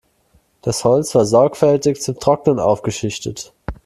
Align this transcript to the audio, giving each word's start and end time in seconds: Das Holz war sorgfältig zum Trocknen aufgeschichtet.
Das 0.63 0.83
Holz 0.83 1.13
war 1.13 1.25
sorgfältig 1.25 2.01
zum 2.01 2.17
Trocknen 2.19 2.57
aufgeschichtet. 2.59 3.53